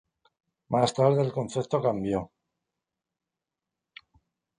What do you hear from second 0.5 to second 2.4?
Más tarde el concepto cambió.